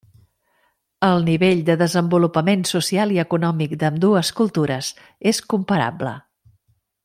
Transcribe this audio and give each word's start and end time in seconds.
El 1.07 1.19
nivell 1.27 1.59
de 1.67 1.75
desenvolupament 1.81 2.65
social 2.71 3.13
i 3.17 3.21
econòmic 3.25 3.77
d'ambdues 3.83 4.35
cultures 4.41 4.93
és 5.35 5.45
comparable. 5.55 6.17